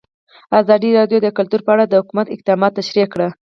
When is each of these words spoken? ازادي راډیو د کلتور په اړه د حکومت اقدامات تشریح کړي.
ازادي 0.59 0.89
راډیو 0.99 1.19
د 1.23 1.27
کلتور 1.37 1.61
په 1.65 1.71
اړه 1.73 1.85
د 1.87 1.93
حکومت 2.01 2.27
اقدامات 2.35 2.71
تشریح 2.79 3.07
کړي. 3.13 3.29